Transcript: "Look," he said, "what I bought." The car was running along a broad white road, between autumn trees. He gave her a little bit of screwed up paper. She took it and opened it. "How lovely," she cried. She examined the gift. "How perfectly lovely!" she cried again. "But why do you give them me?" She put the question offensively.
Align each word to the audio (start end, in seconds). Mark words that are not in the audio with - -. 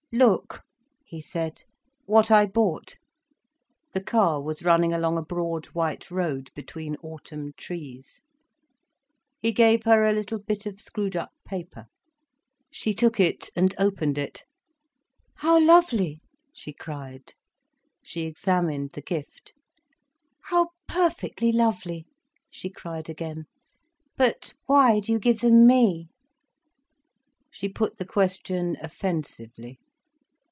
"Look," 0.13 0.61
he 1.05 1.21
said, 1.21 1.61
"what 2.03 2.29
I 2.31 2.45
bought." 2.45 2.97
The 3.93 4.03
car 4.03 4.41
was 4.43 4.61
running 4.65 4.91
along 4.91 5.17
a 5.17 5.21
broad 5.21 5.67
white 5.67 6.11
road, 6.11 6.49
between 6.53 6.97
autumn 6.97 7.53
trees. 7.55 8.19
He 9.41 9.53
gave 9.53 9.85
her 9.85 10.03
a 10.05 10.11
little 10.11 10.37
bit 10.39 10.65
of 10.65 10.81
screwed 10.81 11.15
up 11.15 11.31
paper. 11.47 11.85
She 12.69 12.93
took 12.93 13.21
it 13.21 13.51
and 13.55 13.73
opened 13.77 14.17
it. 14.17 14.43
"How 15.35 15.57
lovely," 15.65 16.19
she 16.51 16.73
cried. 16.73 17.33
She 18.03 18.23
examined 18.23 18.91
the 18.91 19.01
gift. 19.01 19.53
"How 20.41 20.71
perfectly 20.89 21.53
lovely!" 21.53 22.05
she 22.49 22.69
cried 22.69 23.07
again. 23.09 23.45
"But 24.17 24.55
why 24.65 24.99
do 24.99 25.13
you 25.13 25.19
give 25.19 25.39
them 25.39 25.65
me?" 25.65 26.09
She 27.49 27.69
put 27.69 27.95
the 27.95 28.03
question 28.05 28.75
offensively. 28.81 29.79